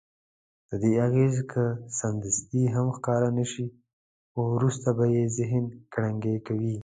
ددې 0.69 0.91
اغېز 1.07 1.35
که 1.51 1.63
سملاسي 1.97 2.63
هم 2.75 2.87
ښکاره 2.95 3.29
نه 3.37 3.45
شي 3.51 3.65
خو 4.31 4.41
وروسته 4.55 4.89
به 4.97 5.05
یې 5.13 5.23
ذهن 5.37 5.65
کړنګوي. 5.93 6.77